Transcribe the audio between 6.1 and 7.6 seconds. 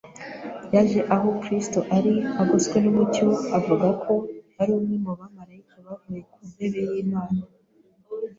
ku ntebe y’Imana;